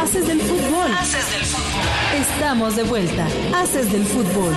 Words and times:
Haces 0.00 0.26
del 0.26 0.40
fútbol. 0.40 0.90
Haces 0.98 1.30
del 1.30 1.44
fútbol. 1.44 2.22
Estamos 2.22 2.76
de 2.76 2.82
vuelta. 2.84 3.28
Haces 3.54 3.92
del 3.92 4.04
fútbol. 4.06 4.54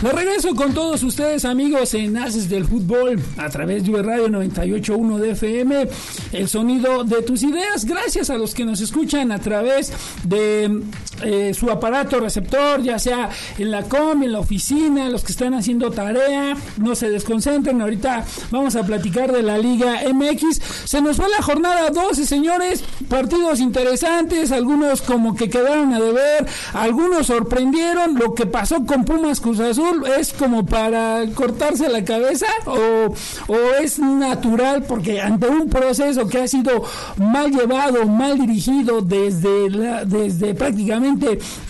De 0.00 0.10
regreso 0.10 0.54
con 0.54 0.72
todos 0.72 1.02
ustedes 1.02 1.44
amigos 1.44 1.92
en 1.92 2.16
Haces 2.16 2.48
del 2.48 2.64
Fútbol 2.64 3.22
a 3.36 3.50
través 3.50 3.84
de 3.84 4.02
Radio 4.02 4.28
98.1 4.28 5.18
de 5.18 5.30
FM, 5.30 5.88
el 6.32 6.48
sonido 6.48 7.04
de 7.04 7.22
tus 7.22 7.42
ideas, 7.44 7.84
gracias 7.84 8.28
a 8.30 8.36
los 8.36 8.54
que 8.54 8.64
nos 8.64 8.80
escuchan 8.80 9.30
a 9.30 9.38
través 9.38 9.92
de 10.24 10.82
eh, 11.22 11.54
su 11.54 11.70
aparato 11.70 12.20
receptor, 12.20 12.82
ya 12.82 12.98
sea 12.98 13.30
en 13.58 13.70
la 13.70 13.82
com, 13.84 14.22
en 14.22 14.32
la 14.32 14.40
oficina, 14.40 15.08
los 15.08 15.24
que 15.24 15.32
están 15.32 15.54
haciendo 15.54 15.90
tarea, 15.90 16.56
no 16.78 16.94
se 16.94 17.10
desconcentren, 17.10 17.80
ahorita 17.80 18.24
vamos 18.50 18.76
a 18.76 18.84
platicar 18.84 19.32
de 19.32 19.42
la 19.42 19.58
Liga 19.58 20.00
MX, 20.12 20.60
se 20.84 21.00
nos 21.00 21.16
fue 21.16 21.28
la 21.28 21.42
jornada 21.42 21.90
12 21.90 22.26
señores, 22.26 22.84
partidos 23.08 23.60
interesantes, 23.60 24.52
algunos 24.52 25.02
como 25.02 25.34
que 25.34 25.48
quedaron 25.48 25.92
a 25.92 26.00
deber, 26.00 26.46
algunos 26.72 27.26
sorprendieron, 27.26 28.14
lo 28.14 28.34
que 28.34 28.46
pasó 28.46 28.84
con 28.84 29.04
Pumas 29.04 29.40
Cruz 29.40 29.60
Azul, 29.60 30.04
es 30.18 30.32
como 30.32 30.66
para 30.66 31.24
cortarse 31.34 31.88
la 31.88 32.04
cabeza 32.04 32.46
o, 32.66 33.14
o 33.48 33.56
es 33.80 33.98
natural 33.98 34.84
porque 34.84 35.20
ante 35.20 35.48
un 35.48 35.68
proceso 35.68 36.26
que 36.26 36.38
ha 36.38 36.48
sido 36.48 36.84
mal 37.16 37.50
llevado, 37.50 38.06
mal 38.06 38.38
dirigido 38.38 39.00
desde, 39.00 39.70
la, 39.70 40.04
desde 40.04 40.54
prácticamente 40.54 41.11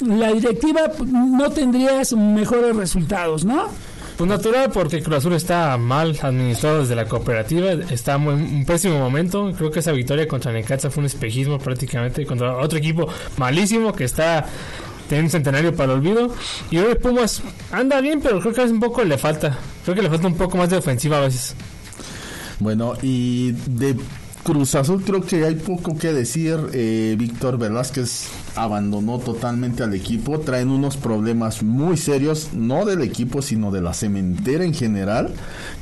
la 0.00 0.32
directiva, 0.32 0.82
no 1.06 1.50
tendrías 1.50 2.12
mejores 2.12 2.76
resultados, 2.76 3.44
¿no? 3.44 3.68
Pues 4.16 4.28
natural, 4.28 4.70
porque 4.72 5.02
Cruz 5.02 5.18
Azul 5.18 5.32
está 5.32 5.76
mal 5.78 6.18
administrado 6.22 6.80
desde 6.80 6.94
la 6.94 7.06
cooperativa, 7.06 7.72
está 7.72 8.14
en 8.16 8.28
un 8.28 8.64
pésimo 8.64 8.98
momento. 8.98 9.52
Creo 9.56 9.70
que 9.70 9.80
esa 9.80 9.92
victoria 9.92 10.28
contra 10.28 10.52
Necaxa 10.52 10.90
fue 10.90 11.00
un 11.00 11.06
espejismo 11.06 11.58
prácticamente 11.58 12.26
contra 12.26 12.56
otro 12.56 12.78
equipo 12.78 13.08
malísimo 13.38 13.92
que 13.92 14.04
está 14.04 14.46
tiene 15.08 15.24
un 15.24 15.30
centenario 15.30 15.74
para 15.74 15.92
el 15.92 15.98
olvido. 15.98 16.34
Y 16.70 16.78
hoy 16.78 16.94
Pumas 16.94 17.42
anda 17.70 18.00
bien, 18.00 18.20
pero 18.20 18.40
creo 18.40 18.54
que 18.54 18.60
a 18.60 18.64
veces 18.64 18.74
un 18.74 18.80
poco 18.80 19.04
le 19.04 19.18
falta. 19.18 19.58
Creo 19.84 19.94
que 19.94 20.02
le 20.02 20.08
falta 20.08 20.26
un 20.26 20.36
poco 20.36 20.56
más 20.56 20.70
de 20.70 20.76
ofensiva 20.76 21.18
a 21.18 21.20
veces. 21.20 21.54
Bueno, 22.60 22.94
y 23.02 23.52
de 23.52 23.96
Cruz 24.42 24.74
Azul 24.74 25.02
creo 25.04 25.20
que 25.20 25.44
hay 25.44 25.54
poco 25.54 25.96
que 25.98 26.12
decir. 26.12 26.58
Eh, 26.72 27.14
Víctor 27.18 27.58
Velázquez 27.58 28.28
abandonó 28.56 29.18
totalmente 29.18 29.82
al 29.82 29.94
equipo. 29.94 30.40
Traen 30.40 30.68
unos 30.68 30.96
problemas 30.96 31.62
muy 31.62 31.96
serios, 31.96 32.50
no 32.52 32.84
del 32.84 33.02
equipo, 33.02 33.42
sino 33.42 33.70
de 33.70 33.80
la 33.80 33.94
cementera 33.94 34.64
en 34.64 34.74
general. 34.74 35.30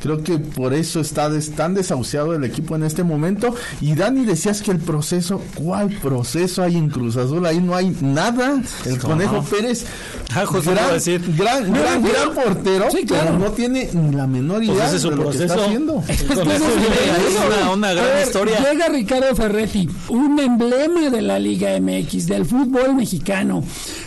Creo 0.00 0.22
que 0.22 0.38
por 0.38 0.72
eso 0.72 1.00
está 1.00 1.30
tan 1.56 1.74
desahuciado 1.74 2.34
el 2.34 2.44
equipo 2.44 2.76
en 2.76 2.84
este 2.84 3.02
momento. 3.02 3.54
Y 3.80 3.94
Dani, 3.94 4.24
decías 4.24 4.62
que 4.62 4.70
el 4.70 4.78
proceso, 4.78 5.42
¿cuál 5.54 5.90
proceso 5.90 6.62
hay 6.62 6.76
en 6.76 6.88
Cruz 6.88 7.16
Azul? 7.16 7.44
Ahí 7.46 7.60
no 7.60 7.74
hay 7.74 7.96
nada. 8.00 8.62
El 8.84 8.98
Conejo 8.98 9.42
Pérez, 9.42 9.84
ah, 10.34 10.44
gran, 10.64 10.92
decir. 10.92 11.22
gran, 11.36 11.72
gran, 11.72 12.02
gran, 12.02 12.34
portero, 12.34 12.86
pero 13.08 13.38
no 13.38 13.50
tiene 13.52 13.90
ni 13.92 14.14
la 14.14 14.26
menor 14.26 14.58
pues 14.58 14.68
idea 14.68 14.92
de 14.92 15.16
lo 15.16 15.30
que 15.30 15.38
está 15.38 15.54
haciendo. 15.54 16.02
es 16.08 16.20
una, 16.22 17.70
una 17.72 17.92
gran 17.92 18.22
historia. 18.22 18.58
Llega 18.70 18.88
Ricardo 18.88 19.34
Ferretti, 19.34 19.88
un 20.08 20.38
emblema 20.38 21.10
de 21.10 21.22
la 21.22 21.38
Liga 21.38 21.78
MX, 21.80 22.26
del 22.26 22.46
fútbol 22.46 22.59
fútbol 22.60 22.94
mexicano, 22.94 23.64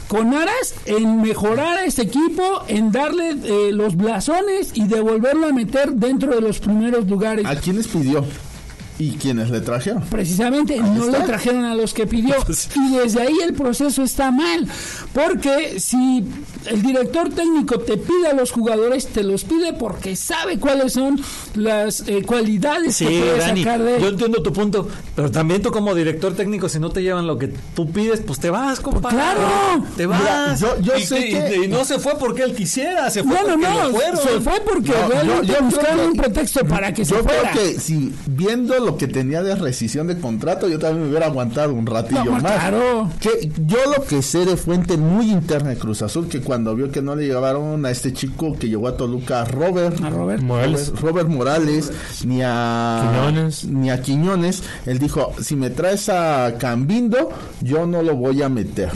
con 0.07 0.33
aras 0.33 0.75
en 0.85 1.21
mejorar 1.21 1.77
a 1.77 1.85
este 1.85 2.03
equipo, 2.03 2.63
en 2.67 2.91
darle 2.91 3.31
eh, 3.31 3.71
los 3.71 3.95
blasones 3.95 4.71
y 4.75 4.85
devolverlo 4.87 5.47
a 5.47 5.53
meter 5.53 5.93
dentro 5.93 6.35
de 6.35 6.41
los 6.41 6.59
primeros 6.59 7.07
lugares. 7.07 7.45
¿A 7.45 7.55
quiénes 7.55 7.87
pidió? 7.87 8.23
¿Y 8.99 9.11
quiénes 9.11 9.49
le 9.49 9.61
trajeron? 9.61 10.03
Precisamente 10.03 10.77
no 10.77 11.09
le 11.09 11.19
trajeron 11.21 11.65
a 11.65 11.75
los 11.75 11.93
que 11.93 12.05
pidió. 12.05 12.35
Y 12.75 12.95
desde 12.95 13.21
ahí 13.21 13.37
el 13.43 13.53
proceso 13.53 14.03
está 14.03 14.31
mal. 14.31 14.67
Porque 15.13 15.79
si 15.79 16.23
el 16.67 16.81
director 16.81 17.29
técnico 17.29 17.79
te 17.79 17.97
pide 17.97 18.27
a 18.27 18.33
los 18.33 18.51
jugadores, 18.51 19.07
te 19.07 19.23
los 19.23 19.43
pide 19.43 19.73
porque 19.73 20.15
sabe 20.15 20.59
cuáles 20.59 20.93
son 20.93 21.19
las 21.55 22.07
eh, 22.07 22.23
cualidades 22.23 22.97
que 22.97 23.05
puede 23.05 23.41
sacar 23.41 23.81
de 23.81 23.99
Yo 23.99 24.09
entiendo 24.09 24.43
tu 24.43 24.53
punto, 24.53 24.87
pero 25.15 25.31
también 25.31 25.61
tú 25.61 25.71
como 25.71 25.95
director 25.95 26.33
técnico, 26.33 26.69
si 26.69 26.79
no 26.79 26.89
te 26.89 27.01
llevan 27.01 27.25
lo 27.25 27.37
que 27.37 27.47
tú 27.47 27.91
pides, 27.91 28.21
pues 28.25 28.39
te 28.39 28.49
vas, 28.49 28.79
compadre. 28.79 29.17
¡Claro! 29.17 29.85
Te 29.97 30.05
vas. 30.05 30.59
yo, 30.59 30.79
yo 30.81 30.95
y, 30.97 31.03
sé 31.03 31.29
que... 31.29 31.61
y, 31.65 31.67
no 31.67 31.83
se 31.85 31.99
fue 31.99 32.17
porque 32.17 32.43
él 32.43 32.55
quisiera, 32.55 33.09
se 33.09 33.23
fue 33.23 33.37
porque 33.37 33.57
no, 33.57 33.89
fueron. 33.89 34.17
Se 34.17 34.39
fue 34.39 34.61
porque 34.61 34.91
realmente 34.91 35.57
buscaron 35.61 36.07
un 36.07 36.13
pretexto 36.13 36.65
para 36.65 36.93
que 36.93 37.05
se 37.05 37.15
fuera. 37.15 37.43
Yo 37.43 37.51
creo 37.51 37.73
que 37.73 37.79
si 37.79 38.13
viendo 38.27 38.82
lo 38.83 38.97
que 38.97 39.07
tenía 39.07 39.41
de 39.43 39.55
rescisión 39.55 40.07
de 40.07 40.17
contrato, 40.17 40.67
yo 40.67 40.79
también 40.79 41.03
me 41.03 41.09
hubiera 41.09 41.27
aguantado 41.27 41.73
un 41.73 41.85
ratillo 41.85 42.31
más. 42.31 42.41
Claro. 42.41 43.09
Que 43.19 43.51
yo 43.65 43.77
lo 43.95 44.03
que 44.03 44.21
sé 44.21 44.45
de 44.45 44.57
fuente 44.57 44.97
muy 44.97 45.31
interna 45.31 45.69
de 45.69 45.77
Cruz 45.77 46.01
Azul, 46.01 46.27
que 46.27 46.41
cuando 46.41 46.75
vio 46.75 46.91
que 46.91 47.01
no 47.01 47.15
le 47.15 47.25
llevaron 47.25 47.85
a 47.85 47.91
este 47.91 48.13
chico 48.13 48.55
que 48.57 48.69
llegó 48.69 48.87
a 48.87 48.97
Toluca, 48.97 49.45
Robert, 49.45 50.01
a 50.03 50.09
Robert 50.09 50.43
Morales, 50.43 50.93
Robert, 50.99 51.29
Morales 51.29 51.91
ni 52.25 52.41
a 52.43 53.09
Quiñones. 53.11 53.65
ni 53.65 53.89
a 53.89 54.01
Quiñones, 54.01 54.63
él 54.85 54.99
dijo, 54.99 55.33
si 55.41 55.55
me 55.55 55.69
traes 55.69 56.09
a 56.09 56.55
Cambindo, 56.57 57.29
yo 57.61 57.85
no 57.85 58.01
lo 58.01 58.15
voy 58.15 58.41
a 58.41 58.49
meter 58.49 58.91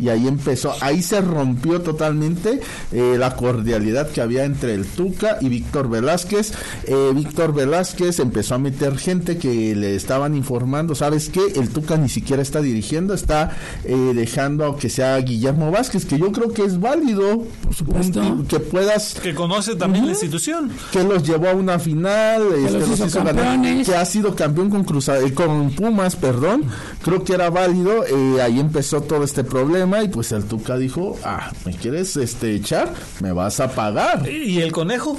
y 0.00 0.08
ahí 0.08 0.26
empezó, 0.26 0.72
ahí 0.80 1.02
se 1.02 1.20
rompió 1.20 1.82
totalmente 1.82 2.60
eh, 2.90 3.16
la 3.18 3.36
cordialidad 3.36 4.08
que 4.08 4.22
había 4.22 4.44
entre 4.44 4.72
el 4.74 4.86
Tuca 4.86 5.36
y 5.42 5.50
Víctor 5.50 5.90
Velázquez. 5.90 6.52
Eh, 6.84 7.12
Víctor 7.14 7.52
Velázquez 7.52 8.18
empezó 8.18 8.54
a 8.54 8.58
meter 8.58 8.96
gente 8.96 9.36
que 9.36 9.76
le 9.76 9.94
estaban 9.94 10.34
informando, 10.34 10.94
¿sabes 10.94 11.28
qué? 11.28 11.40
El 11.54 11.68
Tuca 11.68 11.98
ni 11.98 12.08
siquiera 12.08 12.40
está 12.40 12.62
dirigiendo, 12.62 13.12
está 13.12 13.54
eh, 13.84 14.12
dejando 14.14 14.76
que 14.76 14.88
sea 14.88 15.18
Guillermo 15.18 15.70
Vázquez, 15.70 16.06
que 16.06 16.18
yo 16.18 16.32
creo 16.32 16.50
que 16.52 16.64
es 16.64 16.80
válido, 16.80 17.44
por 17.62 17.74
supuesto, 17.74 18.22
que 18.48 18.58
puedas... 18.58 19.14
Que 19.22 19.34
conoce 19.34 19.76
también 19.76 20.06
la 20.06 20.12
institución. 20.12 20.70
Que 20.92 21.04
los 21.04 21.24
llevó 21.24 21.48
a 21.48 21.54
una 21.54 21.78
final, 21.78 22.42
que, 22.48 23.04
este, 23.04 23.82
que 23.84 23.94
ha 23.94 24.04
sido 24.06 24.34
campeón 24.34 24.70
con, 24.70 24.84
Cruz, 24.84 25.10
con 25.34 25.70
Pumas, 25.72 26.16
perdón, 26.16 26.64
creo 27.02 27.22
que 27.22 27.34
era 27.34 27.50
válido, 27.50 28.04
ahí 28.42 28.58
empezó 28.58 29.02
todo 29.02 29.24
este 29.24 29.44
problema 29.44 29.89
y 29.98 30.08
pues 30.08 30.30
el 30.32 30.44
Tuca 30.44 30.76
dijo, 30.76 31.18
ah, 31.24 31.50
¿me 31.64 31.74
quieres 31.74 32.16
este 32.16 32.54
echar? 32.54 32.94
Me 33.20 33.32
vas 33.32 33.60
a 33.60 33.68
pagar. 33.72 34.28
¿Y 34.30 34.60
el 34.60 34.72
conejo? 34.72 35.18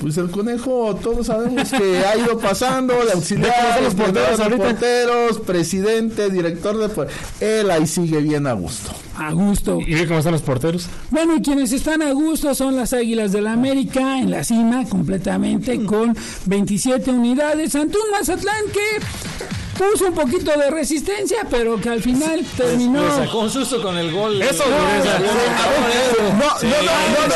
Pues 0.00 0.16
el 0.16 0.30
conejo, 0.30 0.94
todos 1.02 1.26
sabemos 1.26 1.70
que 1.70 1.98
ha 2.06 2.16
ido 2.16 2.38
pasando, 2.38 3.02
el 3.02 3.10
auxiliar, 3.10 3.82
los 3.82 3.94
porteros, 3.94 4.40
porteros, 4.56 5.40
presidente, 5.40 6.30
director 6.30 6.78
de... 6.78 7.08
Él 7.40 7.70
ahí 7.70 7.86
sigue 7.86 8.20
bien 8.20 8.46
a 8.46 8.52
gusto. 8.52 8.92
A 9.16 9.32
gusto. 9.32 9.80
¿Y 9.84 10.06
cómo 10.06 10.20
están 10.20 10.32
los 10.32 10.42
porteros? 10.42 10.86
Bueno, 11.10 11.36
y 11.36 11.42
quienes 11.42 11.72
están 11.72 12.02
a 12.02 12.12
gusto 12.12 12.54
son 12.54 12.76
las 12.76 12.92
Águilas 12.92 13.32
del 13.32 13.44
la 13.44 13.52
América 13.52 14.20
en 14.20 14.30
la 14.30 14.44
cima 14.44 14.84
completamente 14.84 15.84
con 15.84 16.16
27 16.46 17.10
unidades 17.10 17.74
ante 17.74 17.96
un 17.96 18.10
Mazatlán 18.12 18.64
que 18.72 19.67
puso 19.78 20.06
un 20.06 20.14
poquito 20.14 20.50
de 20.50 20.70
resistencia, 20.70 21.46
pero 21.48 21.80
que 21.80 21.88
al 21.88 22.02
final 22.02 22.44
terminó. 22.56 23.02
Le 23.02 23.26
sacó 23.26 23.40
un 23.40 23.50
susto 23.50 23.80
con 23.80 23.96
el 23.96 24.12
gol. 24.12 24.42
Eso, 24.42 24.64
no, 24.68 24.76
dureza. 24.76 25.18
No, 25.18 26.38
no, 26.38 26.82
no, 27.12 27.26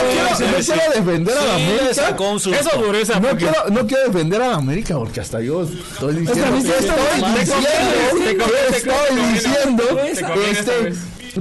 no, 0.53 0.59
quiero, 0.65 0.93
defender 0.95 1.39
a 1.39 1.45
la 1.45 1.55
América. 1.55 2.17
Eso 2.61 2.83
dureza. 2.83 3.21
No 3.21 3.37
quiero, 3.37 3.71
no 3.71 3.87
quiero 3.87 4.05
defender 4.05 4.43
a 4.43 4.49
la 4.49 4.57
América 4.57 4.97
porque 4.97 5.21
hasta 5.21 5.41
yo 5.41 5.63
estoy 5.63 6.17
diciendo. 6.17 6.59
Estoy 8.71 9.17
diciendo. 9.33 9.85
Este, 10.51 10.93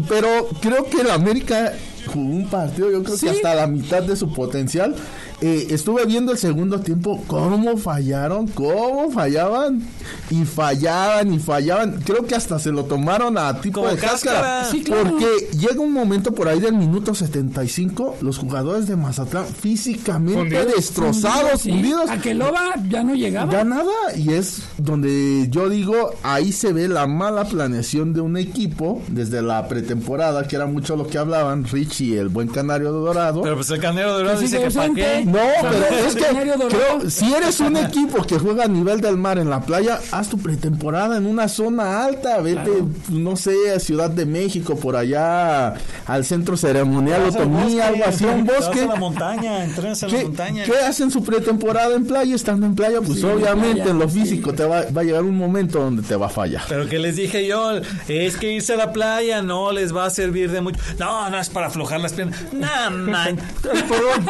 pero 0.07 0.47
creo 0.61 0.89
que 0.89 1.03
la 1.03 1.15
América 1.15 1.73
jugó 2.13 2.35
un 2.35 2.47
partido, 2.47 2.91
yo 2.91 3.03
creo 3.03 3.17
que 3.17 3.29
hasta 3.29 3.55
la 3.55 3.67
mitad 3.67 4.03
de 4.03 4.15
su 4.15 4.33
potencial 4.33 4.95
eh, 5.41 5.67
estuve 5.71 6.05
viendo 6.05 6.31
el 6.31 6.37
segundo 6.37 6.81
tiempo 6.81 7.23
cómo 7.25 7.75
fallaron, 7.75 8.47
cómo 8.47 9.09
fallaban 9.09 9.81
y 10.29 10.45
fallaban 10.45 11.33
y 11.33 11.39
fallaban. 11.39 11.99
Creo 12.05 12.27
que 12.27 12.35
hasta 12.35 12.59
se 12.59 12.71
lo 12.71 12.85
tomaron 12.85 13.39
a 13.39 13.59
tipo 13.59 13.87
de 13.87 13.97
cáscara. 13.97 14.69
Porque 14.69 15.49
llega 15.57 15.79
un 15.79 15.93
momento 15.93 16.31
por 16.33 16.47
ahí 16.47 16.59
del 16.59 16.75
minuto 16.75 17.15
75, 17.15 18.17
los 18.21 18.37
jugadores 18.37 18.87
de 18.87 18.95
Mazatlán 18.95 19.47
físicamente 19.47 20.63
destrozados, 20.65 21.65
hundidos. 21.65 22.07
A 22.09 22.21
que 22.21 22.35
Loba 22.35 22.75
ya 22.87 23.03
no 23.03 23.15
llegaba. 23.15 23.51
Ya 23.51 23.63
nada. 23.63 23.91
Y 24.15 24.33
es 24.33 24.61
donde 24.77 25.47
yo 25.49 25.69
digo, 25.69 26.11
ahí 26.21 26.51
se 26.51 26.71
ve 26.71 26.87
la 26.87 27.07
mala 27.07 27.45
planeación 27.45 28.13
de 28.13 28.21
un 28.21 28.37
equipo 28.37 29.01
desde 29.07 29.41
la 29.41 29.67
pretemporada, 29.67 30.47
que 30.47 30.55
era 30.55 30.67
mucho 30.67 30.95
lo 30.95 31.07
que 31.07 31.17
hablaban 31.17 31.65
Rich 31.65 32.00
y 32.01 32.17
el 32.17 32.29
buen 32.29 32.47
Canario 32.47 32.91
Dorado. 32.91 33.41
Pero 33.41 33.55
pues 33.55 33.69
el 33.69 33.79
Canario 33.79 34.13
Dorado 34.13 34.39
dice 34.39 34.59
que 34.59 34.71
para 34.71 34.93
qué 34.93 35.23
No, 35.25 35.39
pero 35.61 36.07
es 36.07 36.15
que 36.15 36.25
creo, 36.69 37.09
si 37.09 37.33
eres 37.33 37.59
un 37.59 37.77
equipo 37.77 38.23
que 38.23 38.39
juega 38.39 38.65
a 38.65 38.67
nivel 38.67 39.01
del 39.01 39.17
mar 39.17 39.37
en 39.37 39.49
la 39.49 39.61
playa, 39.61 39.99
haz 40.11 40.29
tu 40.29 40.37
pretemporada 40.37 41.17
en 41.17 41.25
una 41.25 41.47
zona 41.47 42.03
alta, 42.05 42.39
vete, 42.41 42.71
no 43.09 43.35
sé, 43.35 43.71
a 43.75 43.79
Ciudad 43.79 44.09
de 44.09 44.25
México, 44.25 44.75
por 44.75 44.95
allá, 44.95 45.75
al 46.07 46.25
centro 46.25 46.57
ceremonial 46.57 47.21
Vas 47.25 47.35
al 47.35 47.41
Otomí, 47.43 47.63
bosque, 47.63 47.81
algo 47.83 48.03
así, 48.05 48.25
un 48.25 48.45
bosque. 48.45 48.81
a 48.81 48.85
la 48.87 48.95
montaña, 48.95 49.63
entrenas 49.63 50.01
en 50.03 50.11
la 50.11 50.17
¿Qué, 50.17 50.23
montaña. 50.23 50.63
qué 50.65 50.77
hacen 50.77 51.11
su 51.11 51.23
pretemporada 51.23 51.95
en 51.95 52.05
playa? 52.05 52.35
Estando 52.35 52.65
en 52.65 52.75
playa, 52.75 52.99
pues 53.05 53.19
Sí, 53.19 53.25
en 53.25 53.31
obviamente 53.33 53.75
playa, 53.75 53.91
en 53.91 53.99
lo 53.99 54.09
sí. 54.09 54.19
físico 54.21 54.53
te 54.53 54.63
va, 54.65 54.83
va 54.95 55.01
a 55.01 55.03
llegar 55.03 55.23
un 55.23 55.37
momento 55.37 55.79
donde 55.79 56.01
te 56.03 56.15
va 56.15 56.27
a 56.27 56.29
fallar. 56.29 56.63
Pero 56.69 56.87
que 56.87 56.99
les 56.99 57.15
dije 57.15 57.45
yo, 57.45 57.73
es 58.07 58.37
que 58.37 58.53
irse 58.53 58.73
a 58.73 58.77
la 58.77 58.93
playa 58.93 59.41
no 59.41 59.71
les 59.71 59.95
va 59.95 60.05
a 60.05 60.09
servir 60.09 60.51
de 60.51 60.61
mucho. 60.61 60.79
No, 60.97 61.29
no 61.29 61.37
es 61.39 61.49
para 61.49 61.67
aflojar 61.67 61.90
las 61.99 62.13
piernas. 62.13 62.39
No, 62.51 62.91
man. 62.91 63.37
Perdón. 63.61 64.25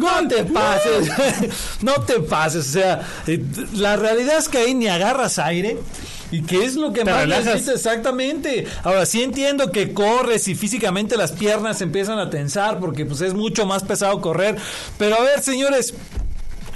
No, 0.00 0.28
te 0.28 0.44
pases. 0.44 1.08
No 1.82 1.94
te 2.02 2.20
pases. 2.20 2.68
O 2.68 2.72
sea, 2.72 3.00
eh, 3.26 3.42
la 3.74 3.96
realidad 3.96 4.38
es 4.38 4.48
que 4.48 4.58
ahí 4.58 4.74
ni 4.74 4.88
agarras 4.88 5.38
aire. 5.38 5.78
¿Y 6.30 6.42
qué 6.42 6.64
es 6.64 6.74
lo 6.74 6.92
que 6.92 7.04
más 7.04 7.26
necesitas? 7.26 7.76
Exactamente. 7.76 8.66
Ahora, 8.84 9.06
sí 9.06 9.22
entiendo 9.22 9.72
que 9.72 9.94
corres 9.94 10.46
y 10.48 10.54
físicamente 10.54 11.16
las 11.16 11.32
piernas 11.32 11.80
empiezan 11.80 12.18
a 12.18 12.28
tensar 12.28 12.78
porque 12.80 13.06
pues 13.06 13.22
es 13.22 13.32
mucho 13.32 13.64
más 13.64 13.82
pesado 13.82 14.20
correr. 14.20 14.56
Pero 14.98 15.16
a 15.16 15.22
ver, 15.22 15.40
señores, 15.40 15.94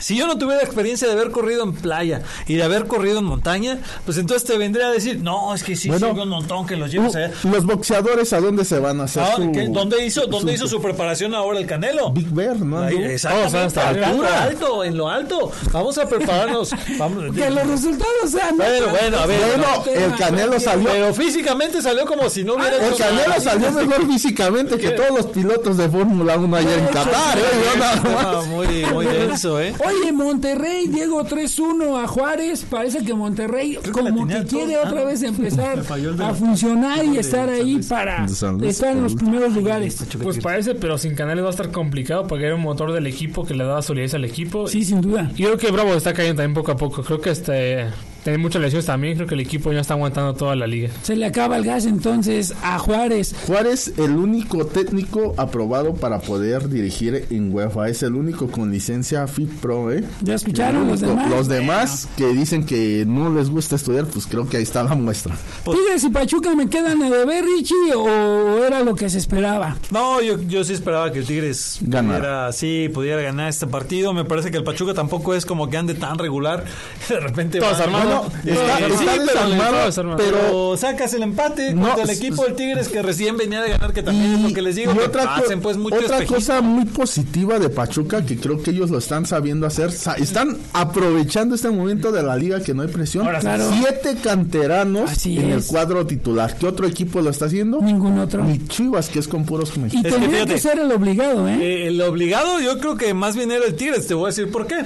si 0.03 0.17
yo 0.17 0.27
no 0.27 0.37
tuviera 0.37 0.63
experiencia 0.63 1.07
de 1.09 1.15
haber 1.15 1.31
corrido 1.31 1.63
en 1.63 1.73
playa 1.75 2.23
y 2.47 2.55
de 2.57 2.63
haber 2.63 2.87
corrido 2.87 3.21
en 3.21 3.25
montaña, 3.25 3.79
pues 4.05 4.19
entonces 4.19 4.45
te 4.47 4.59
vendría 4.59 4.89
a 4.89 4.91
decir, 4.91 5.21
no, 5.23 5.55
es 5.55 5.63
que 5.63 5.77
sí, 5.77 5.89
Bueno, 5.89 6.09
sirve 6.09 6.23
un 6.23 6.29
montón 6.29 6.67
que 6.67 6.77
los 6.77 6.91
lleves 6.91 7.15
Uh, 7.15 7.19
allá. 7.19 7.31
los 7.45 7.65
boxeadores, 7.65 8.33
¿a 8.33 8.41
dónde 8.41 8.65
se 8.65 8.79
van 8.79 9.01
a 9.01 9.05
hacer 9.05 9.23
Ah, 9.23 9.35
su-. 9.37 9.53
¿Dónde 9.73 10.05
hizo, 10.05 10.27
dónde 10.27 10.53
hizo 10.55 10.67
su 10.67 10.81
preparación 10.83 11.35
ahora 11.35 11.59
el 11.59 11.67
Canelo? 11.67 12.11
Big 12.11 12.29
Bear, 12.31 12.57
¿no? 12.59 12.81
Ahí, 12.83 12.97
exactamente, 12.97 13.51
Todos 13.53 13.67
hasta 13.67 13.89
acá 13.91 14.11
en 14.11 14.19
lo 14.19 14.27
alto, 14.29 14.85
en 14.85 14.97
lo 14.97 15.09
alto. 15.09 15.53
Vamos 15.73 15.99
a 15.99 16.09
prepararnos. 16.09 16.71
Vamos. 16.99 17.35
Que 17.35 17.51
los 17.51 17.67
resultados 17.67 18.31
sean. 18.31 18.57
Bueno, 18.57 18.87
bueno, 18.91 19.19
a 19.19 19.27
ver. 19.27 19.41
Bueno, 19.41 19.65
no. 19.87 19.91
el 19.93 20.15
Canelo 20.17 20.59
salió 20.61 20.89
Pero 20.91 21.15
físicamente 21.15 21.81
salió 21.81 22.05
como 22.07 22.29
si 22.29 22.43
no 22.45 22.55
hubiera 22.55 22.77
El 22.77 22.93
hecho 22.93 23.05
Canelo 23.05 23.29
nada. 23.29 23.41
salió 23.41 23.71
mejor 23.73 24.07
físicamente 24.07 24.79
que 24.79 24.91
todos 24.93 25.11
los 25.11 25.27
pilotos 25.27 25.77
de 25.77 25.89
Fórmula 25.89 26.37
1 26.37 26.57
allá 26.57 26.75
en 26.75 26.87
Qatar, 26.87 27.39
¿eh? 27.39 27.43
Nada 27.79 28.03
Ah. 28.23 28.43
Muy, 28.49 28.67
muy 28.93 29.07
denso, 29.07 29.61
¿eh? 29.61 29.75
Oye, 30.01 30.13
Monterrey, 30.13 30.87
Diego 30.89 31.25
3-1 31.25 32.03
a 32.03 32.07
Juárez. 32.07 32.65
Parece 32.69 33.05
que 33.05 33.15
Monterrey 33.15 33.79
como 33.93 34.27
que 34.27 34.45
quiere 34.45 34.75
todo. 34.75 34.87
otra 34.89 35.01
Ah, 35.03 35.05
vez 35.05 35.23
empezar 35.23 35.83
de 36.17 36.25
a 36.25 36.35
funcionar 36.35 37.05
y 37.05 37.19
estar 37.19 37.49
ahí 37.49 37.81
para 37.89 38.25
estar 38.27 38.93
en 38.93 39.03
los 39.03 39.15
primeros 39.15 39.53
lugares. 39.55 40.05
Pues 40.23 40.39
parece, 40.39 40.75
pero 40.75 40.99
sin 40.99 41.15
Canales 41.15 41.45
va 41.45 41.49
a 41.49 41.53
estar 41.53 41.71
complicado 41.71 42.27
porque 42.27 42.47
era 42.47 42.55
un 42.55 42.63
motor 42.63 42.93
del 42.93 43.07
equipo 43.07 43.45
que 43.45 43.55
le 43.55 43.65
daba 43.65 43.83
solidez 43.83 44.15
al 44.15 44.25
equipo. 44.25 44.67
Sí, 44.69 44.85
sin 44.85 45.01
duda. 45.01 45.31
Y 45.37 45.43
creo 45.45 45.59
que 45.59 45.71
Bravo 45.71 45.95
está 45.95 46.13
cayendo 46.13 46.43
también 46.43 46.55
poco 46.55 46.73
a 46.73 46.77
poco. 46.77 47.03
Creo 47.03 47.21
que 47.21 47.31
este 47.31 47.87
tiene 48.25 48.39
muchas 48.39 48.63
lesiones 48.63 48.87
también. 48.87 49.15
Creo 49.17 49.27
que 49.27 49.35
el 49.35 49.41
equipo 49.41 49.73
ya 49.73 49.81
está 49.81 49.95
aguantando 49.95 50.35
toda 50.35 50.55
la 50.57 50.67
liga. 50.67 50.91
Se 51.03 51.17
le 51.17 51.27
acaba 51.27 51.57
el 51.57 51.65
gas 51.65 51.87
entonces 51.87 52.55
a 52.63 52.79
Juárez. 52.79 53.35
Juárez, 53.47 53.93
el 53.97 54.13
único 54.17 54.67
técnico 54.67 55.35
aprobado 55.37 55.95
para 55.95 56.21
poder 56.21 56.69
dirigir 56.69 57.27
en 57.31 57.53
UEFA, 57.53 57.89
es 57.89 58.03
el 58.03 58.15
único 58.15 58.49
con 58.49 58.71
licencia 58.71 59.27
FIPRO, 59.27 59.93
¿eh? 59.93 60.05
¿Ya 60.23 60.35
escucharon 60.35 60.87
los 60.89 61.01
demás? 61.01 61.31
Los 61.31 61.49
demás 61.49 62.09
que 62.17 62.27
dicen 62.29 62.65
que 62.65 63.05
no 63.07 63.33
les 63.35 63.51
gusta 63.51 63.77
estudiar, 63.77 64.07
pues 64.07 64.27
creo 64.27 64.49
que 64.49 64.57
ahí 64.59 64.63
está 64.63 64.83
la 64.83 64.95
muestra. 64.95 65.37
Tigres 65.65 66.05
y 66.05 66.11
Pachuca 66.11 66.55
me 66.55 66.69
quedan 66.69 67.03
a 67.03 67.11
deber, 67.11 67.45
Richie, 67.45 67.95
o 67.97 68.65
era 68.65 68.83
lo 68.85 68.95
que 68.95 69.09
se 69.11 69.19
esperaba. 69.19 69.77
No, 69.91 70.21
yo, 70.21 70.41
yo 70.43 70.65
sí 70.65 70.73
esperaba 70.73 71.13
que 71.13 71.21
el 71.21 71.27
Tigres 71.27 71.79
Ganara. 71.83 72.19
pudiera, 72.19 72.53
sí, 72.53 72.91
pudiera 72.93 73.23
ganar 73.23 73.49
este 73.49 73.67
partido. 73.67 74.13
Me 74.13 74.25
parece 74.25 74.51
que 74.51 74.57
el 74.59 74.65
Pachuca 74.65 74.95
tampoco 74.95 75.35
es 75.35 75.45
como 75.47 75.69
que 75.69 75.77
ande 75.77 75.95
tan 75.95 76.19
regular. 76.19 76.65
De 77.09 77.21
repente 77.21 77.59
Todos 77.59 77.81
va- 77.81 77.87
está, 78.21 78.43
Sí, 78.45 78.51
está 78.51 79.13
pero 79.13 79.23
desarmado, 79.25 79.77
todos 79.81 79.99
armados. 79.99 80.23
pero 80.25 80.39
Pero 80.43 80.77
sacas 80.77 81.15
el 81.15 81.23
empate 81.23 81.75
No, 81.75 81.83
contra 81.87 82.05
el 82.05 82.11
equipo 82.11 82.45
del 82.45 82.55
Tigres 82.55 82.89
que 82.89 83.03
recién 83.03 83.37
venía 83.37 83.61
de 83.63 83.71
ganar, 83.71 83.93
que 83.93 84.03
también 84.03 84.35
es 84.35 84.41
lo 84.41 84.53
que 84.55 84.63
les 84.63 84.77
digo. 84.77 84.93
y 84.93 84.97
que 84.99 85.05
otra, 85.05 85.25
pasen, 85.37 85.61
pues, 85.61 85.77
mucho 85.77 85.97
otra 85.97 86.25
cosa 86.27 86.61
muy 86.61 86.85
positiva 86.87 87.59
de 87.59 87.69
Pachuca 87.69 88.25
que 88.25 88.37
creo 88.37 88.63
que 88.63 88.71
ellos 88.71 88.91
lo 88.91 88.99
están 88.99 89.27
sabiendo 89.27 89.67
hacer, 89.67 89.93
sa- 89.93 90.15
están 90.15 90.57
aprovechando 90.73 91.55
este 91.55 91.71
momento 91.71 92.13
de 92.13 92.23
la 92.23 92.37
liga 92.37 92.61
que 92.63 92.75
no 92.75 92.83
hay 92.83 92.89
presión. 92.89 93.27
Ahora. 93.27 93.41
Claro. 93.41 93.71
Siete 93.79 94.17
canteranos 94.23 95.11
Así 95.11 95.39
en 95.39 95.51
el 95.51 95.59
es. 95.59 95.67
cuadro 95.67 96.07
titular. 96.07 96.57
¿Qué 96.57 96.67
otro 96.67 96.87
equipo 96.87 97.21
lo 97.21 97.31
está 97.31 97.47
haciendo? 97.47 97.81
Ningún 97.81 98.19
otro. 98.19 98.45
Ni 98.45 98.59
Chivas, 98.69 99.09
que 99.09 99.19
es 99.19 99.29
con 99.29 99.45
puros 99.45 99.73
Y 99.77 99.81
mexicanos. 99.81 100.13
que 100.13 100.19
tendría 100.21 100.41
que, 100.47 100.55
fíjate. 100.55 100.61
ser 100.61 100.79
el 100.79 100.93
obligado, 100.93 101.49
¿eh? 101.49 101.59
Eh, 101.61 101.87
el 101.89 102.01
obligado 102.03 102.61
yo 102.61 102.79
creo 102.79 102.97
que 102.97 103.15
más 103.15 103.37
bien 103.37 103.51
era 103.53 103.65
el 103.67 103.75
Tigres, 103.75 104.07
te 104.07 104.15
voy 104.15 104.25
a 104.25 104.29
decir 104.29 104.51
por 104.51 104.67
qué. 104.67 104.77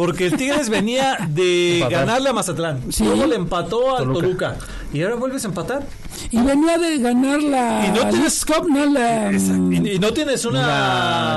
Porque 0.00 0.28
el 0.28 0.36
Tigres 0.38 0.70
venía 0.70 1.18
de 1.28 1.86
ganarle 1.90 2.30
a 2.30 2.32
Mazatlán, 2.32 2.90
Sí. 2.90 3.04
luego 3.04 3.26
le 3.26 3.36
empató 3.36 3.98
al 3.98 4.04
Toluca. 4.04 4.20
Toluca. 4.22 4.56
y 4.94 5.02
ahora 5.02 5.16
vuelves 5.16 5.44
a 5.44 5.48
empatar. 5.48 5.82
Y 6.30 6.40
venía 6.42 6.78
de 6.78 6.98
ganar 6.98 7.42
la 7.42 7.86
Y 7.86 7.90
no 7.98 8.08
tienes- 8.10 8.44
Cup, 8.44 8.66
no 8.68 8.86
la... 8.86 9.32
Y, 9.32 9.94
y 9.94 9.98
no 9.98 10.12
tienes 10.12 10.44
una 10.44 10.60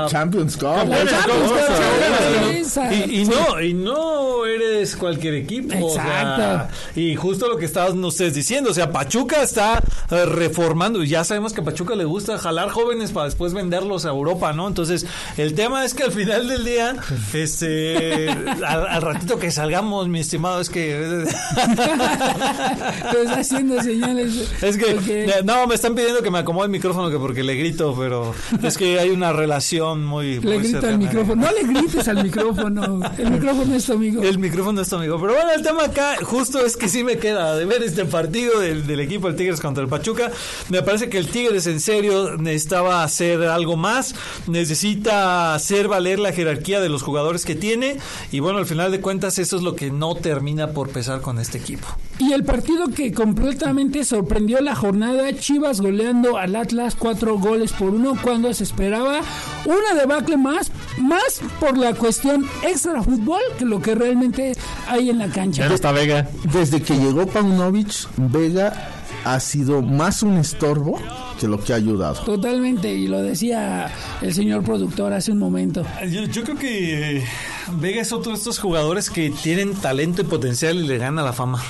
La 0.02 0.06
Champions 0.08 0.56
Cup. 0.56 0.86
La 0.88 0.98
Champions 1.06 1.50
Cup, 1.52 1.58
Claro. 1.66 2.50
esa. 2.50 2.92
Y, 2.94 3.20
y 3.20 3.24
no, 3.24 3.60
y 3.60 3.74
no 3.74 4.46
eres 4.46 4.96
cualquier 4.96 5.34
equipo. 5.34 5.86
o 5.86 5.90
sea, 5.90 6.04
Exacto. 6.04 6.74
y 7.00 7.14
justo 7.16 7.48
lo 7.48 7.56
que 7.56 7.64
estaban 7.66 8.02
ustedes 8.04 8.34
diciendo, 8.34 8.70
o 8.70 8.74
sea, 8.74 8.90
Pachuca 8.92 9.42
está 9.42 9.82
eh, 10.10 10.24
reformando, 10.26 11.02
y 11.02 11.08
ya 11.08 11.24
sabemos 11.24 11.52
que 11.52 11.60
a 11.60 11.64
Pachuca 11.64 11.94
le 11.94 12.04
gusta 12.04 12.38
jalar 12.38 12.70
jóvenes 12.70 13.10
para 13.12 13.26
después 13.26 13.52
venderlos 13.54 14.04
a 14.06 14.10
Europa, 14.10 14.52
¿no? 14.52 14.68
Entonces, 14.68 15.06
el 15.36 15.54
tema 15.54 15.84
es 15.84 15.94
que 15.94 16.02
al 16.04 16.12
final 16.12 16.48
del 16.48 16.64
día, 16.64 16.96
este, 17.32 18.28
al, 18.30 18.86
al 18.86 19.02
ratito 19.02 19.38
que 19.38 19.50
salgamos, 19.50 20.08
mi 20.08 20.20
estimado, 20.20 20.60
es 20.60 20.70
que... 20.70 21.24
Te 23.10 23.22
está 23.22 23.40
haciendo 23.40 23.82
señales. 23.82 24.52
Es 24.62 24.73
que, 24.76 25.42
no, 25.44 25.66
me 25.66 25.74
están 25.74 25.94
pidiendo 25.94 26.22
que 26.22 26.30
me 26.30 26.38
acomode 26.38 26.66
el 26.66 26.72
micrófono 26.72 27.10
que 27.10 27.18
porque 27.18 27.42
le 27.42 27.54
grito, 27.56 27.94
pero 27.98 28.34
es 28.62 28.76
que 28.76 28.98
hay 28.98 29.10
una 29.10 29.32
relación 29.32 30.04
muy... 30.04 30.40
le 30.40 30.58
muy 30.58 30.68
grita 30.68 30.88
al 30.88 30.98
micrófono. 30.98 31.42
No 31.44 31.52
le 31.52 31.62
grites 31.62 32.08
al 32.08 32.22
micrófono. 32.22 33.00
El 33.18 33.30
micrófono 33.30 33.74
es 33.74 33.86
tu 33.86 33.92
amigo. 33.92 34.22
El 34.22 34.38
micrófono 34.38 34.80
es 34.80 34.88
tu 34.88 34.96
amigo. 34.96 35.18
Pero 35.20 35.34
bueno, 35.34 35.50
el 35.52 35.62
tema 35.62 35.84
acá 35.84 36.16
justo 36.22 36.64
es 36.64 36.76
que 36.76 36.88
sí 36.88 37.04
me 37.04 37.18
queda 37.18 37.56
de 37.56 37.64
ver 37.64 37.82
este 37.82 38.04
partido 38.04 38.60
del, 38.60 38.86
del 38.86 39.00
equipo 39.00 39.26
del 39.26 39.36
Tigres 39.36 39.60
contra 39.60 39.82
el 39.82 39.88
Pachuca. 39.88 40.30
Me 40.68 40.82
parece 40.82 41.08
que 41.08 41.18
el 41.18 41.28
Tigres 41.28 41.66
en 41.66 41.80
serio 41.80 42.36
necesitaba 42.36 43.02
hacer 43.02 43.42
algo 43.42 43.76
más. 43.76 44.14
Necesita 44.46 45.54
hacer 45.54 45.88
valer 45.88 46.18
la 46.18 46.32
jerarquía 46.32 46.80
de 46.80 46.88
los 46.88 47.02
jugadores 47.02 47.44
que 47.44 47.54
tiene. 47.54 47.98
Y 48.32 48.40
bueno, 48.40 48.58
al 48.58 48.66
final 48.66 48.90
de 48.90 49.00
cuentas 49.00 49.38
eso 49.38 49.56
es 49.56 49.62
lo 49.62 49.74
que 49.74 49.90
no 49.90 50.14
termina 50.14 50.68
por 50.72 50.90
pesar 50.90 51.20
con 51.20 51.38
este 51.38 51.58
equipo. 51.58 51.86
Y 52.18 52.32
el 52.32 52.44
partido 52.44 52.88
que 52.88 53.12
completamente 53.12 54.04
sorprendió 54.04 54.60
la 54.64 54.74
jornada, 54.74 55.32
Chivas 55.38 55.80
goleando 55.80 56.36
al 56.36 56.56
Atlas 56.56 56.96
cuatro 56.98 57.38
goles 57.38 57.72
por 57.72 57.90
uno 57.90 58.16
cuando 58.22 58.52
se 58.54 58.64
esperaba 58.64 59.20
una 59.64 60.00
debacle 60.00 60.36
más, 60.36 60.70
más 60.98 61.40
por 61.60 61.76
la 61.76 61.94
cuestión 61.94 62.46
extra 62.62 63.02
fútbol 63.02 63.40
que 63.58 63.64
lo 63.64 63.80
que 63.80 63.94
realmente 63.94 64.56
hay 64.88 65.10
en 65.10 65.18
la 65.18 65.26
Ya 65.26 65.32
cancha. 65.32 65.68
no 65.68 65.74
está 65.74 65.92
Vega. 65.92 66.28
Desde 66.52 66.82
que 66.82 66.96
llegó 66.96 67.26
Paunovic, 67.26 68.08
Vega 68.16 68.90
ha 69.24 69.40
sido 69.40 69.80
más 69.82 70.22
un 70.22 70.36
estorbo 70.38 70.98
que 71.44 71.48
lo 71.50 71.62
que 71.62 71.72
ha 71.74 71.76
ayudado. 71.76 72.14
Totalmente, 72.24 72.92
y 72.94 73.06
lo 73.06 73.20
decía 73.22 73.92
el 74.22 74.32
señor 74.34 74.62
productor 74.64 75.12
hace 75.12 75.30
un 75.32 75.38
momento. 75.38 75.84
Yo, 76.10 76.24
yo 76.24 76.42
creo 76.42 76.56
que 76.56 77.18
eh, 77.18 77.24
Vega 77.78 78.00
es 78.00 78.12
otro 78.12 78.32
de 78.32 78.38
estos 78.38 78.58
jugadores 78.58 79.10
que 79.10 79.30
tienen 79.30 79.74
talento 79.74 80.22
y 80.22 80.24
potencial 80.24 80.76
y 80.78 80.86
le 80.86 80.96
gana 80.98 81.22
la 81.22 81.32
fama. 81.34 81.62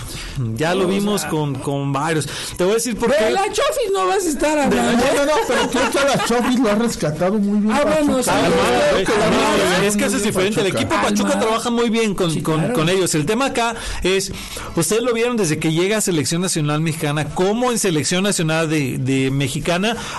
Ya 0.56 0.74
lo 0.74 0.86
vimos 0.86 1.24
con, 1.24 1.54
con 1.56 1.92
varios. 1.92 2.28
Te 2.56 2.62
voy 2.64 2.72
a 2.72 2.74
decir 2.76 2.96
por 2.96 3.10
De 3.10 3.16
qué. 3.18 3.30
la 3.30 3.42
Chofis 3.46 3.90
no 3.92 4.06
vas 4.06 4.24
a 4.24 4.28
estar 4.28 4.56
No, 4.56 4.62
hablando. 4.64 5.04
no, 5.16 5.24
no, 5.24 5.32
pero 5.48 5.70
creo 5.70 5.90
que 5.90 6.16
la 6.16 6.24
Chofis 6.24 6.60
lo 6.60 6.70
ha 6.70 6.74
rescatado 6.76 7.38
muy 7.38 7.58
bien. 7.60 7.72
Ah, 7.72 7.82
bueno, 7.84 8.22
sí. 8.22 8.30
No, 8.30 8.96
rescatado 8.98 9.82
es 9.86 9.96
que 9.96 10.04
eso 10.04 10.16
es 10.16 10.22
diferente. 10.24 10.60
El 10.60 10.68
equipo 10.68 10.94
Pachuca 10.94 11.30
Almada. 11.30 11.40
trabaja 11.40 11.70
muy 11.70 11.90
bien 11.90 12.14
con, 12.14 12.30
Sí, 12.30 12.42
con- 12.42 12.58
claro. 12.58 12.74
con 12.74 12.88
ellos. 12.88 13.14
El 13.14 13.26
tema 13.26 13.46
acá 13.46 13.74
es, 14.02 14.32
ustedes 14.76 15.02
lo 15.02 15.12
vieron 15.12 15.36
desde 15.36 15.58
que 15.58 15.72
llega 15.72 15.98
a 15.98 16.00
Selección 16.00 16.42
Nacional 16.42 16.80
Mexicana, 16.80 17.26
como 17.34 17.70
en 17.70 17.78
Selección 17.78 18.22
Nacional 18.24 18.68
de, 18.68 18.98
de 18.98 19.30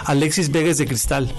Alexis 0.05 0.51
Vega 0.51 0.71
es 0.71 0.77
de 0.77 0.85
cristal. 0.85 1.31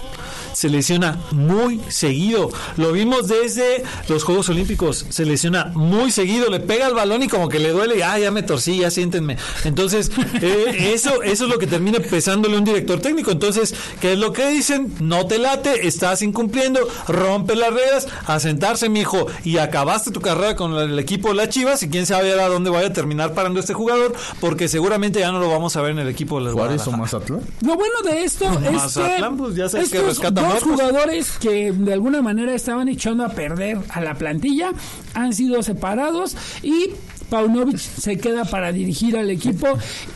Se 0.57 0.71
lesiona 0.71 1.19
muy 1.33 1.83
seguido. 1.89 2.49
Lo 2.79 2.91
vimos 2.91 3.29
desde 3.29 3.85
los 4.09 4.25
Juegos 4.25 4.49
Olímpicos. 4.49 5.05
Se 5.11 5.27
lesiona 5.27 5.67
muy 5.75 6.11
seguido. 6.11 6.49
Le 6.49 6.61
pega 6.61 6.87
el 6.87 6.95
balón 6.95 7.23
y 7.23 7.29
como 7.29 7.51
que 7.51 7.59
le 7.59 7.73
duele. 7.73 8.03
Ah, 8.03 8.19
ya 8.19 8.31
me 8.31 8.43
torcí, 8.43 8.79
ya 8.79 8.91
siéntenme. 8.91 9.37
Entonces, 9.65 10.11
eh, 10.41 10.93
eso, 10.95 11.23
eso 11.23 11.45
es 11.45 11.51
lo 11.51 11.59
que 11.59 11.67
termina 11.67 11.99
pesándole 11.99 12.57
un 12.57 12.65
director 12.65 12.99
técnico. 13.01 13.33
Entonces, 13.33 13.75
¿qué 14.01 14.15
es 14.15 14.19
lo 14.19 14.33
que 14.33 14.49
dicen? 14.49 14.95
No 14.99 15.27
te 15.27 15.37
late, 15.37 15.87
estás 15.87 16.23
incumpliendo, 16.23 16.81
rompe 17.07 17.55
las 17.55 17.75
reglas, 17.75 18.09
a 18.25 18.41
sentarse, 18.41 18.89
mijo. 18.89 19.27
Y 19.45 19.59
acabaste 19.59 20.11
tu 20.11 20.23
carrera 20.23 20.57
con 20.57 20.73
el 20.73 20.99
equipo 20.99 21.29
de 21.29 21.35
las 21.35 21.51
Chivas. 21.51 21.83
Y 21.83 21.91
quién 21.91 22.07
sabe 22.07 22.33
a 22.33 22.49
dónde 22.49 22.71
vaya 22.71 22.87
a 22.87 22.93
terminar 22.95 23.35
parando 23.35 23.61
este 23.61 23.75
jugador. 23.75 24.15
Porque 24.41 24.69
seguramente 24.69 25.21
ya 25.21 25.33
no 25.33 25.39
lo 25.39 25.51
vamos 25.51 25.77
a 25.77 25.83
ver 25.83 25.91
en 25.91 25.99
el 25.99 26.09
equipo 26.09 26.39
de 26.39 26.47
las 26.47 26.55
Juárez 26.55 26.87
o. 26.87 26.93
Mazatlán. 26.93 27.43
Lo 27.61 27.77
bueno 27.77 28.01
de 28.03 28.25
esto 28.25 28.47
es 28.65 28.73
Mazatlán, 28.73 29.37
que 29.37 29.43
pues, 29.43 29.55
ya 29.55 29.69
sabes 29.69 29.91
que 29.91 30.01
rescata 30.01 30.46
dos 30.49 30.63
jugadores 30.63 31.39
que 31.39 31.73
de 31.73 31.93
alguna 31.93 32.23
manera 32.23 32.55
estaban 32.55 32.89
echando 32.89 33.25
a 33.25 33.31
perder 33.31 33.79
a 33.91 34.01
la 34.01 34.15
plantilla 34.15 34.73
han 35.15 35.33
sido 35.33 35.63
separados 35.63 36.37
y 36.63 36.91
Paunovic 37.31 37.79
se 37.79 38.19
queda 38.19 38.45
para 38.45 38.73
dirigir 38.73 39.17
al 39.17 39.31
equipo 39.31 39.67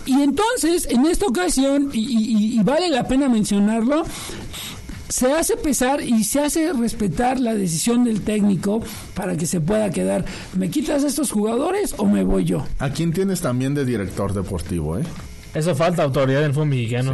y 0.06 0.22
entonces 0.22 0.86
en 0.90 1.06
esta 1.06 1.26
ocasión 1.26 1.90
y, 1.92 2.58
y 2.58 2.62
vale 2.62 2.88
la 2.88 3.06
pena 3.08 3.28
mencionarlo 3.28 4.04
se 5.10 5.32
hace 5.32 5.56
pesar 5.56 6.00
y 6.00 6.22
se 6.24 6.40
hace 6.40 6.72
respetar 6.72 7.40
la 7.40 7.54
decisión 7.54 8.04
del 8.04 8.22
técnico 8.22 8.80
para 9.14 9.36
que 9.36 9.44
se 9.44 9.60
pueda 9.60 9.90
quedar. 9.90 10.24
¿Me 10.56 10.70
quitas 10.70 11.02
a 11.02 11.08
estos 11.08 11.32
jugadores 11.32 11.94
o 11.98 12.06
me 12.06 12.22
voy 12.22 12.44
yo? 12.44 12.64
¿A 12.78 12.90
quién 12.90 13.12
tienes 13.12 13.40
también 13.40 13.74
de 13.74 13.84
director 13.84 14.32
deportivo, 14.32 14.98
eh? 14.98 15.02
Eso 15.52 15.74
falta 15.74 16.04
autoridad 16.04 16.42
en 16.42 16.46
el 16.46 16.52
fútbol 16.54 16.68
mexicano. 16.68 17.12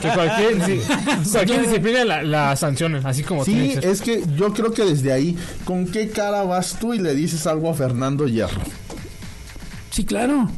Que 0.00 0.08
cualquier, 0.08 0.56
cualquier 1.32 1.62
disciplina 1.62 2.04
la, 2.04 2.22
la, 2.22 2.56
sancionen, 2.56 3.06
así 3.06 3.22
como 3.22 3.44
Sí, 3.44 3.74
es 3.80 4.02
que 4.02 4.24
yo 4.36 4.52
creo 4.52 4.72
que 4.72 4.84
desde 4.84 5.12
ahí, 5.12 5.36
¿con 5.64 5.86
qué 5.86 6.08
cara 6.08 6.42
vas 6.42 6.78
tú 6.78 6.94
y 6.94 6.98
le 6.98 7.14
dices 7.14 7.46
algo 7.46 7.70
a 7.70 7.74
Fernando 7.74 8.26
Hierro? 8.26 8.62
Sí, 9.90 10.04
claro. 10.04 10.48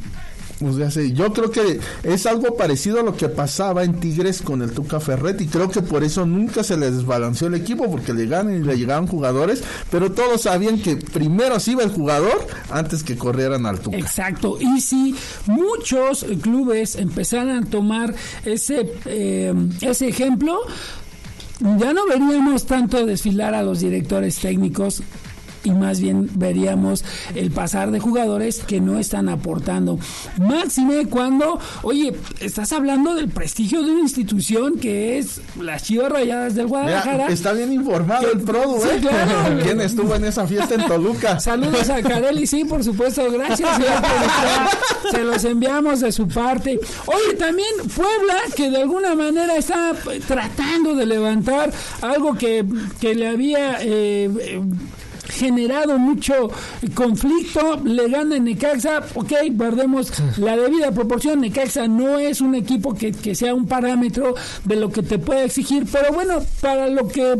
O 0.60 0.72
sea, 0.72 0.90
sí, 0.90 1.12
yo 1.12 1.32
creo 1.32 1.50
que 1.50 1.78
es 2.02 2.26
algo 2.26 2.56
parecido 2.56 3.00
a 3.00 3.02
lo 3.02 3.16
que 3.16 3.28
pasaba 3.28 3.84
en 3.84 4.00
Tigres 4.00 4.42
con 4.42 4.62
el 4.62 4.72
Tuca 4.72 4.98
Ferretti. 4.98 5.46
Creo 5.46 5.70
que 5.70 5.82
por 5.82 6.02
eso 6.02 6.26
nunca 6.26 6.64
se 6.64 6.76
le 6.76 6.90
desbalanceó 6.90 7.46
el 7.46 7.54
equipo, 7.54 7.90
porque 7.90 8.12
le 8.12 8.26
ganan 8.26 8.56
y 8.56 8.64
le 8.64 8.76
llegaban 8.76 9.06
jugadores, 9.06 9.62
pero 9.90 10.10
todos 10.10 10.42
sabían 10.42 10.80
que 10.80 10.96
primero 10.96 11.60
se 11.60 11.72
iba 11.72 11.84
el 11.84 11.90
jugador 11.90 12.46
antes 12.70 13.04
que 13.04 13.16
corrieran 13.16 13.66
al 13.66 13.78
Tuca. 13.78 13.96
Exacto. 13.96 14.58
Y 14.60 14.80
si 14.80 15.14
muchos 15.46 16.26
clubes 16.42 16.96
empezaran 16.96 17.64
a 17.64 17.70
tomar 17.70 18.14
ese, 18.44 18.92
eh, 19.06 19.54
ese 19.80 20.08
ejemplo, 20.08 20.60
ya 21.60 21.92
no 21.92 22.06
veríamos 22.06 22.66
tanto 22.66 23.04
desfilar 23.06 23.54
a 23.54 23.62
los 23.62 23.80
directores 23.80 24.38
técnicos 24.38 25.02
y 25.64 25.70
más 25.70 26.00
bien 26.00 26.30
veríamos 26.34 27.04
el 27.34 27.50
pasar 27.50 27.90
de 27.90 28.00
jugadores 28.00 28.62
que 28.66 28.80
no 28.80 28.98
están 28.98 29.28
aportando. 29.28 29.98
Máxime 30.38 31.06
cuando, 31.06 31.58
oye, 31.82 32.14
estás 32.40 32.72
hablando 32.72 33.14
del 33.14 33.28
prestigio 33.28 33.82
de 33.82 33.92
una 33.92 34.00
institución 34.00 34.78
que 34.78 35.18
es 35.18 35.40
las 35.60 35.84
Chivas 35.84 36.10
Rayadas 36.10 36.54
del 36.54 36.66
Guadalajara. 36.66 37.28
está 37.28 37.52
bien 37.52 37.72
informado 37.72 38.30
el 38.30 38.40
Produ, 38.40 38.84
¿eh? 38.84 39.00
¿Quién 39.62 39.80
estuvo 39.80 40.14
en 40.14 40.24
esa 40.24 40.46
fiesta 40.46 40.74
en 40.74 40.86
Toluca? 40.86 41.40
Saludos 41.40 41.88
a 41.90 42.02
Carelli, 42.02 42.46
sí, 42.46 42.64
por 42.64 42.82
supuesto, 42.84 43.30
gracias. 43.30 43.68
Se 45.10 45.24
los 45.24 45.44
enviamos 45.44 46.00
de 46.00 46.12
su 46.12 46.28
parte. 46.28 46.78
Oye, 47.06 47.34
también 47.38 47.68
Puebla, 47.94 48.36
que 48.54 48.70
de 48.70 48.78
alguna 48.78 49.14
manera 49.14 49.56
está 49.56 49.94
tratando 50.26 50.94
de 50.94 51.06
levantar 51.06 51.70
algo 52.02 52.34
que, 52.34 52.64
que 53.00 53.14
le 53.14 53.28
había 53.28 53.78
eh, 53.80 54.60
generado 55.38 55.99
mucho 55.99 56.50
conflicto, 56.95 57.80
le 57.85 58.09
gana 58.09 58.38
Necaxa, 58.38 59.04
ok, 59.14 59.33
perdemos 59.57 60.12
la 60.38 60.57
debida 60.57 60.90
proporción, 60.92 61.40
Necaxa 61.40 61.87
no 61.87 62.18
es 62.18 62.40
un 62.40 62.54
equipo 62.54 62.95
que, 62.95 63.12
que 63.12 63.35
sea 63.35 63.54
un 63.54 63.66
parámetro 63.66 64.35
de 64.64 64.76
lo 64.76 64.90
que 64.90 65.02
te 65.02 65.18
puede 65.18 65.45
exigir, 65.45 65.87
pero 65.90 66.12
bueno, 66.12 66.38
para 66.61 66.88
lo 66.88 67.07
que 67.09 67.37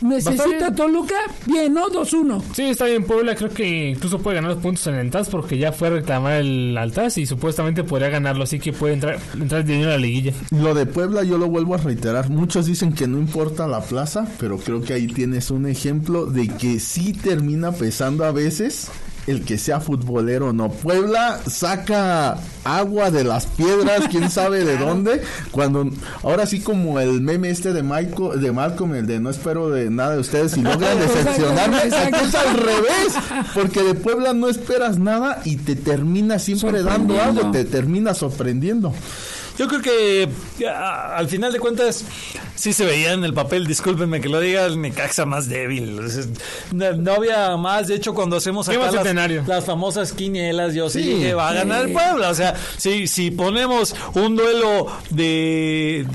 Necesita 0.00 0.74
Toluca, 0.74 1.14
bien, 1.46 1.74
¿no? 1.74 1.88
2-1. 1.88 2.42
Sí, 2.54 2.62
está 2.62 2.86
bien. 2.86 3.04
Puebla 3.04 3.34
creo 3.34 3.50
que 3.50 3.90
incluso 3.90 4.18
puede 4.18 4.36
ganar 4.36 4.52
los 4.52 4.62
puntos 4.62 4.86
en 4.86 4.94
el 4.94 5.10
TAS 5.10 5.28
porque 5.28 5.58
ya 5.58 5.72
fue 5.72 5.88
a 5.88 5.90
reclamar 5.92 6.34
el 6.34 6.76
Altaz 6.76 7.18
y 7.18 7.26
supuestamente 7.26 7.84
podría 7.84 8.08
ganarlo, 8.08 8.44
así 8.44 8.58
que 8.58 8.72
puede 8.72 8.94
entrar, 8.94 9.18
entrar 9.34 9.64
dinero 9.64 9.90
a 9.90 9.92
la 9.94 9.98
liguilla. 9.98 10.32
Lo 10.50 10.74
de 10.74 10.86
Puebla 10.86 11.22
yo 11.22 11.38
lo 11.38 11.48
vuelvo 11.48 11.74
a 11.74 11.78
reiterar. 11.78 12.30
Muchos 12.30 12.66
dicen 12.66 12.92
que 12.92 13.06
no 13.06 13.18
importa 13.18 13.66
la 13.66 13.80
plaza, 13.80 14.26
pero 14.38 14.58
creo 14.58 14.82
que 14.82 14.94
ahí 14.94 15.06
tienes 15.06 15.50
un 15.50 15.66
ejemplo 15.66 16.26
de 16.26 16.48
que 16.48 16.80
sí 16.80 17.12
termina 17.12 17.72
pesando 17.72 18.24
a 18.24 18.32
veces 18.32 18.90
el 19.30 19.44
que 19.44 19.58
sea 19.58 19.80
futbolero 19.80 20.48
o 20.48 20.52
no. 20.52 20.70
Puebla 20.70 21.40
saca 21.46 22.38
agua 22.64 23.10
de 23.10 23.24
las 23.24 23.46
piedras, 23.46 24.08
quién 24.10 24.30
sabe 24.30 24.64
de 24.64 24.76
dónde, 24.76 25.22
cuando 25.50 25.88
ahora 26.22 26.46
sí 26.46 26.60
como 26.60 27.00
el 27.00 27.20
meme 27.20 27.50
este 27.50 27.72
de 27.72 27.82
Michael, 27.82 28.40
de 28.40 28.52
Malcolm, 28.52 28.94
el 28.94 29.06
de 29.06 29.20
no 29.20 29.30
espero 29.30 29.70
de 29.70 29.90
nada 29.90 30.14
de 30.14 30.20
ustedes 30.20 30.56
y 30.56 30.62
logran 30.62 30.98
decepcionarme, 31.00 31.78
es 31.86 32.34
al 32.34 32.56
revés, 32.56 33.14
porque 33.54 33.82
de 33.82 33.94
Puebla 33.94 34.32
no 34.32 34.48
esperas 34.48 34.98
nada 34.98 35.40
y 35.44 35.56
te 35.56 35.76
termina 35.76 36.38
siempre 36.38 36.82
dando 36.82 37.20
algo, 37.20 37.50
te 37.50 37.64
termina 37.64 38.14
sorprendiendo. 38.14 38.92
Yo 39.58 39.68
creo 39.68 39.82
que 39.82 40.28
al 40.66 41.28
final 41.28 41.52
de 41.52 41.60
cuentas 41.60 42.04
sí 42.54 42.72
se 42.72 42.84
veía 42.84 43.12
en 43.12 43.24
el 43.24 43.34
papel, 43.34 43.66
discúlpenme 43.66 44.20
que 44.20 44.28
lo 44.28 44.40
diga, 44.40 44.66
el 44.66 44.80
Necaxa 44.80 45.24
más 45.24 45.48
débil. 45.48 46.00
No, 46.72 47.12
había 47.12 47.56
más, 47.56 47.88
de 47.88 47.94
hecho 47.94 48.14
cuando 48.14 48.36
hacemos 48.36 48.68
acá 48.68 48.90
las, 48.90 49.46
las, 49.46 49.64
famosas 49.64 50.12
quinielas, 50.12 50.74
yo 50.74 50.88
sí, 50.90 51.02
dije, 51.02 51.34
va 51.34 51.50
a 51.50 51.54
ganar 51.54 51.86
el 51.86 51.92
Puebla. 51.92 52.30
O 52.30 52.34
sea, 52.34 52.54
si, 52.76 53.06
si 53.06 53.30
ponemos 53.30 53.94
un 54.14 54.36
duelo 54.36 54.86
de, 55.10 56.06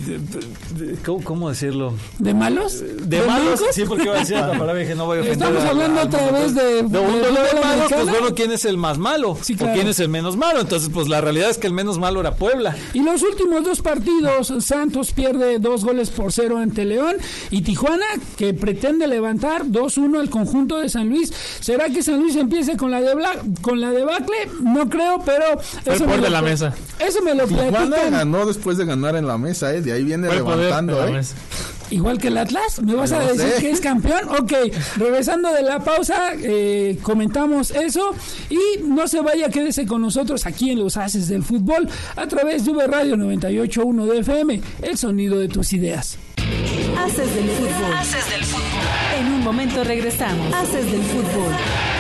¿cómo, 1.04 1.50
decirlo? 1.50 1.94
¿De 2.20 2.34
malos? 2.34 2.84
¿De, 3.01 3.22
malos? 3.22 3.62
Sí, 3.72 3.84
porque 3.88 4.04
iba 4.04 4.15
a 4.15 4.20
decir 4.20 4.38
la 4.38 4.51
palabra 4.51 4.75
dije, 4.75 4.96
no 4.96 5.06
voy 5.06 5.20
a 5.20 5.22
ofender. 5.22 5.48
Estamos 5.48 5.70
hablando 5.70 6.01
otra 6.01 6.32
vez 6.32 6.56
de, 6.56 6.80
un 6.82 6.92
duelo 6.92 7.42
de, 7.42 7.62
malos, 7.62 7.92
pues 7.92 8.10
bueno, 8.10 8.36
¿quién 8.36 8.51
es 8.51 8.65
el 8.65 8.77
más 8.77 8.98
malo? 8.98 9.32
¿O 9.32 9.38
quién 9.74 9.88
es 9.88 10.00
el 10.00 10.10
menos 10.10 10.38
malo? 10.38 10.62
Entonces, 10.62 10.89
pues 10.94 11.08
la 11.08 11.22
realidad 11.22 11.50
es 11.50 11.58
que 11.58 11.68
el 11.68 11.74
menos 11.74 11.98
malo 11.98 12.20
era 12.20 12.36
Puebla. 12.36 12.75
Y 12.94 13.01
los 13.01 13.22
últimos 13.29 13.63
dos 13.63 13.82
partidos, 13.82 14.53
Santos 14.60 15.12
pierde 15.12 15.60
dos 15.60 15.84
goles 15.84 16.10
por 16.10 16.32
cero 16.32 16.58
ante 16.58 16.86
León 16.86 17.15
y 17.51 17.62
Tijuana, 17.62 18.05
que 18.38 18.53
pretende 18.53 19.08
levantar 19.08 19.65
2-1 19.65 20.20
al 20.20 20.29
conjunto 20.29 20.79
de 20.79 20.89
San 20.89 21.10
Luis. 21.10 21.34
¿Será 21.60 21.89
que 21.89 22.03
San 22.03 22.20
Luis 22.20 22.36
empiece 22.36 22.77
con 22.77 22.91
la 22.91 23.01
de 23.01 23.15
con 23.62 23.82
la 23.82 23.91
debacle? 23.91 24.36
No 24.62 24.89
creo, 24.89 25.22
pero 25.25 25.46
eso 25.86 26.05
me, 26.05 26.17
lo, 26.17 26.29
la 26.29 26.41
mesa. 26.41 26.74
eso 27.00 27.22
me 27.22 27.34
lo 27.34 27.48
Tijuana 27.48 28.10
ganó 28.10 28.46
después 28.46 28.77
de 28.77 28.86
ganar 28.86 29.15
en 29.15 29.27
la 29.27 29.38
mesa, 29.38 29.74
¿eh? 29.74 29.82
de 29.82 29.91
ahí 29.91 30.03
viene 30.03 30.29
levantando. 30.29 31.05
¿eh? 31.08 31.22
Igual 31.92 32.18
que 32.18 32.27
el 32.30 32.38
Atlas, 32.38 32.82
¿me 32.82 32.94
vas 32.94 33.12
a 33.12 33.20
decir 33.20 33.54
que 33.60 33.72
es 33.72 33.82
campeón? 33.82 34.30
Ok, 34.30 34.54
regresando 34.98 35.51
de 35.51 35.62
la 35.62 35.84
pausa, 35.84 36.34
eh, 36.42 36.98
comentamos 37.01 37.72
eso 37.72 38.12
y 38.50 38.84
no 38.84 39.08
se 39.08 39.22
vaya, 39.22 39.50
quédese 39.50 39.86
con 39.86 40.01
nosotros 40.01 40.46
aquí 40.46 40.72
en 40.72 40.80
los 40.80 40.98
Haces 40.98 41.27
del 41.27 41.44
Fútbol 41.44 41.88
a 42.15 42.27
través 42.27 42.65
de 42.65 42.72
V 42.72 42.88
Radio 42.88 43.15
98.1 43.15 44.06
de 44.06 44.20
FM, 44.20 44.62
el 44.82 44.98
sonido 44.98 45.39
de 45.39 45.48
tus 45.48 45.74
ideas. 45.74 46.18
Haces 46.98 47.36
del 47.36 47.50
Fútbol. 47.50 47.94
Haces 47.94 48.30
del 48.30 48.44
Fútbol. 48.44 48.65
En 49.20 49.27
un 49.27 49.44
momento 49.44 49.84
regresamos. 49.84 50.54
Haces 50.54 50.92
del 50.92 51.01
Fútbol. 51.04 51.95